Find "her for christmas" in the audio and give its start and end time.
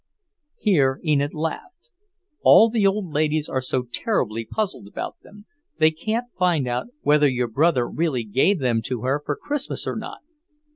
9.03-9.85